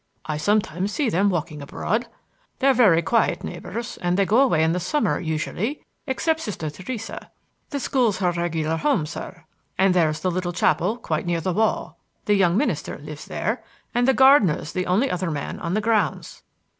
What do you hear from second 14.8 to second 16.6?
only other man on the grounds."